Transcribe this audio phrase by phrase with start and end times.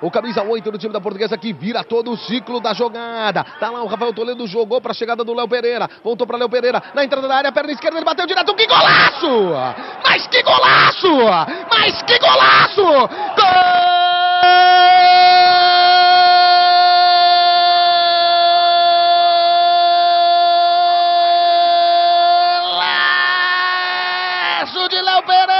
[0.00, 3.44] O camisa 8 do time da Portuguesa que vira todo o ciclo da jogada.
[3.58, 5.88] Tá lá o Rafael Toledo jogou pra chegada do Léo Pereira.
[6.02, 6.82] Voltou pra Léo Pereira.
[6.94, 8.54] Na entrada da área, perna esquerda, ele bateu direto.
[8.54, 9.52] Que golaço!
[10.04, 11.08] Mas que golaço!
[11.70, 13.08] Mas que golaço!
[24.68, 25.57] Golaço de Léo Pereira!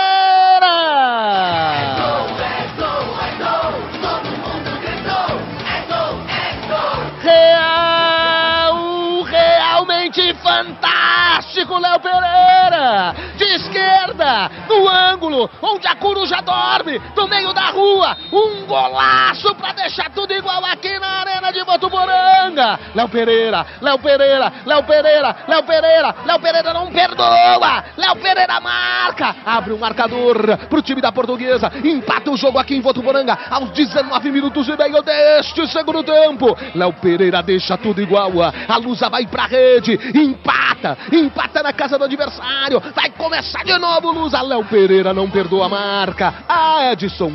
[10.08, 13.14] Realmente fantástico, Léo Pereira!
[13.36, 19.72] De esquerda, no ângulo, onde a coruja dorme, no meio da rua, um golaço pra
[19.72, 21.62] deixar tudo igual aqui na Arena de
[22.94, 27.84] Léo Pereira, Léo Pereira, Léo Pereira, Léo Pereira, Léo Pereira não perdoa!
[27.96, 29.36] Léo Pereira marca!
[29.44, 34.30] Abre o marcador pro time da Portuguesa, empata o jogo aqui em Votuporanga aos 19
[34.30, 36.56] minutos e meio deste segundo tempo.
[36.74, 40.67] Léo Pereira deixa tudo igual, a Lusa vai pra rede, empata,
[41.12, 44.40] empata na casa do adversário, vai começar de novo, Lusa.
[44.42, 46.34] Léo Pereira não perdoa a marca.
[46.48, 47.32] A Edson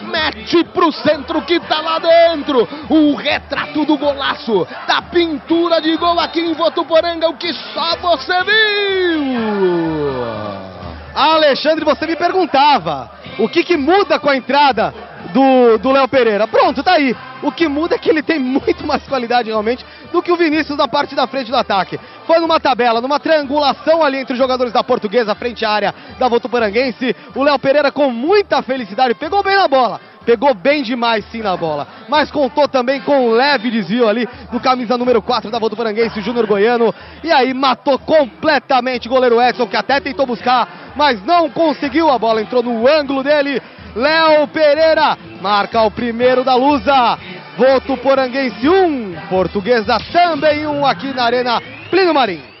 [0.00, 2.68] mete pro centro que tá lá dentro.
[2.88, 8.42] O retrato do golaço, da pintura de gol aqui em Votuporanga, o que só você
[8.44, 9.24] viu.
[11.14, 14.92] Alexandre, você me perguntava o que, que muda com a entrada
[15.78, 16.46] do, Léo Pereira.
[16.46, 17.14] Pronto, tá aí.
[17.42, 20.78] O que muda é que ele tem muito mais qualidade realmente do que o Vinícius
[20.78, 21.98] na parte da frente do ataque.
[22.26, 26.28] Foi numa tabela, numa triangulação ali entre os jogadores da Portuguesa, frente à área da
[26.28, 27.14] Votuporanguense.
[27.34, 30.00] O Léo Pereira com muita felicidade, pegou bem na bola.
[30.24, 34.58] Pegou bem demais sim na bola, mas contou também com um leve desvio ali do
[34.58, 36.94] camisa número 4 da Votuporanguense, Júnior Goiano.
[37.22, 42.08] E aí matou completamente o goleiro Edson, que até tentou buscar, mas não conseguiu.
[42.08, 43.60] A bola entrou no ângulo dele.
[43.94, 47.18] Léo Pereira marca o primeiro da Lusa.
[47.58, 52.53] Votuporanguense 1, um, Portuguesa também 1 um aqui na Arena Plínio Marim.